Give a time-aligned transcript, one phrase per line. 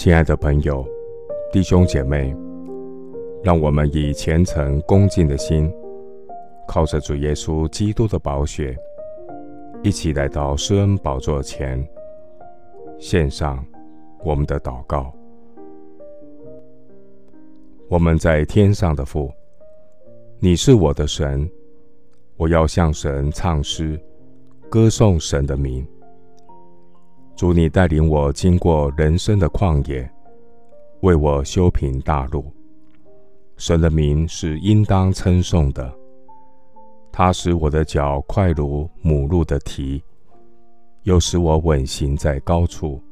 [0.00, 0.82] 亲爱的朋友、
[1.52, 2.34] 弟兄姐妹，
[3.44, 5.70] 让我们以虔诚恭敬的心，
[6.66, 8.74] 靠着主耶稣基督的宝血，
[9.82, 11.86] 一起来到施恩宝座前，
[12.98, 13.62] 献上
[14.24, 15.12] 我们的祷告。
[17.86, 19.30] 我们在天上的父，
[20.38, 21.46] 你是我的神，
[22.38, 24.00] 我要向神唱诗，
[24.70, 25.86] 歌颂神的名。
[27.40, 30.06] 主，你带领我经过人生的旷野，
[31.00, 32.44] 为我修平大路。
[33.56, 35.90] 神的名是应当称颂的，
[37.10, 40.02] 他使我的脚快如母鹿的蹄，
[41.04, 43.02] 又使我稳行在高处。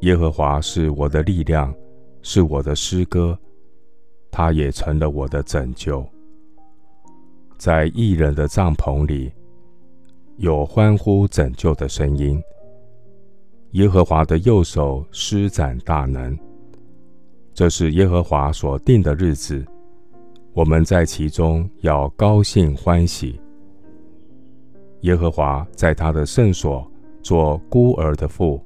[0.00, 1.74] 耶和华是我的力量，
[2.20, 3.38] 是我的诗歌，
[4.30, 6.06] 他也成了我的拯救。
[7.56, 9.32] 在异人的帐篷里，
[10.36, 12.38] 有欢呼拯救的声音。
[13.72, 16.36] 耶和华的右手施展大能，
[17.52, 19.62] 这是耶和华所定的日子，
[20.54, 23.38] 我们在其中要高兴欢喜。
[25.02, 26.90] 耶和华在他的圣所
[27.22, 28.58] 做孤儿的父，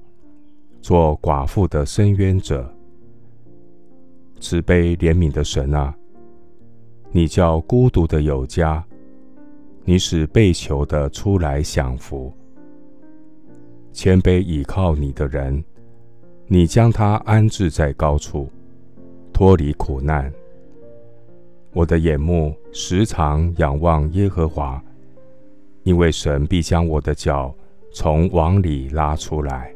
[0.80, 2.72] 做寡妇的伸冤者。
[4.38, 5.94] 慈悲怜悯的神啊，
[7.10, 8.84] 你叫孤独的有家，
[9.84, 12.32] 你使被囚的出来享福。
[13.92, 15.62] 谦卑倚靠你的人，
[16.46, 18.48] 你将他安置在高处，
[19.32, 20.32] 脱离苦难。
[21.72, 24.82] 我的眼目时常仰望耶和华，
[25.82, 27.54] 因为神必将我的脚
[27.92, 29.72] 从网里拉出来。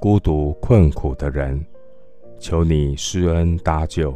[0.00, 1.64] 孤独困苦的人，
[2.38, 4.14] 求你施恩搭救。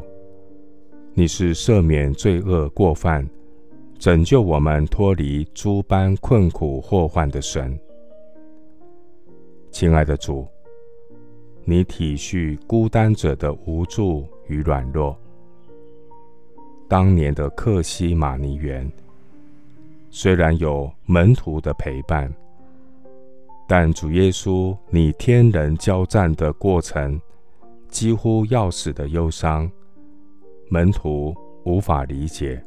[1.15, 3.28] 你是赦免罪恶过犯、
[3.98, 7.78] 拯救我们脱离诸般困苦祸患的神。
[9.70, 10.46] 亲爱的主，
[11.64, 15.16] 你体恤孤单者的无助与软弱。
[16.88, 18.91] 当年的客西马尼园，
[20.10, 22.32] 虽然有门徒的陪伴，
[23.69, 27.20] 但主耶稣，你天人交战的过程，
[27.88, 29.70] 几乎要死的忧伤，
[30.69, 32.62] 门徒无法理解。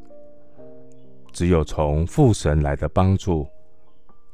[1.33, 3.45] 只有从父神来的帮助，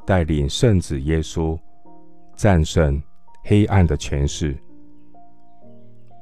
[0.06, 1.58] 带领圣子耶稣。
[2.40, 3.04] 战胜
[3.44, 4.58] 黑暗的权势，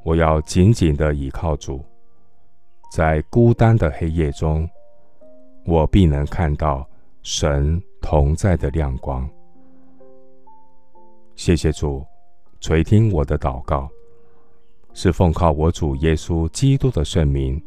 [0.04, 1.86] 我要紧紧地倚靠主，
[2.92, 4.68] 在孤单的黑夜中，
[5.64, 6.84] 我必能看到
[7.22, 9.30] 神同在的亮光。
[11.36, 12.04] 谢谢主
[12.62, 13.88] 垂听我的祷告，
[14.94, 17.62] 是奉靠我主耶稣基督的圣名。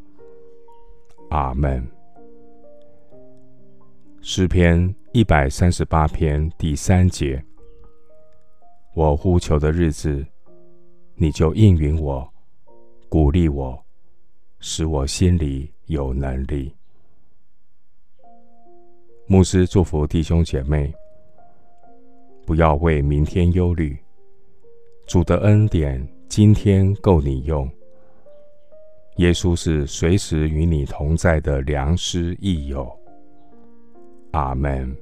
[1.28, 1.86] 阿门。
[4.20, 7.40] 诗篇一百三十八篇第三节。
[8.92, 10.26] 我呼求的日子，
[11.14, 12.28] 你就应允我，
[13.08, 13.80] 鼓励我，
[14.58, 16.74] 使我心里有能力。
[19.26, 20.92] 牧师祝福弟兄姐妹，
[22.44, 23.96] 不要为明天忧虑。
[25.06, 27.70] 主的恩典今天够你用。
[29.16, 32.90] 耶稣是随时与你同在的良师益友。
[34.32, 34.96] 阿门。